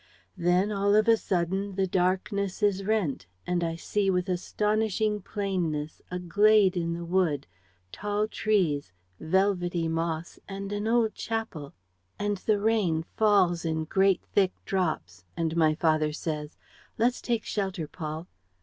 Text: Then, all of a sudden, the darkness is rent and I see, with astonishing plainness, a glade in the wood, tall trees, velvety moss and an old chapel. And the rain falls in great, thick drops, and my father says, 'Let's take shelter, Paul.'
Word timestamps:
Then, 0.35 0.71
all 0.71 0.95
of 0.95 1.07
a 1.07 1.15
sudden, 1.15 1.75
the 1.75 1.85
darkness 1.85 2.63
is 2.63 2.83
rent 2.83 3.27
and 3.45 3.63
I 3.63 3.75
see, 3.75 4.09
with 4.09 4.29
astonishing 4.29 5.21
plainness, 5.21 6.01
a 6.09 6.17
glade 6.17 6.75
in 6.75 6.93
the 6.95 7.05
wood, 7.05 7.45
tall 7.91 8.27
trees, 8.27 8.93
velvety 9.19 9.87
moss 9.87 10.39
and 10.47 10.71
an 10.73 10.87
old 10.87 11.13
chapel. 11.13 11.75
And 12.17 12.37
the 12.37 12.57
rain 12.59 13.03
falls 13.15 13.63
in 13.63 13.83
great, 13.83 14.23
thick 14.23 14.53
drops, 14.65 15.23
and 15.37 15.55
my 15.55 15.75
father 15.75 16.11
says, 16.13 16.57
'Let's 16.97 17.21
take 17.21 17.43
shelter, 17.45 17.87
Paul.' 17.87 18.25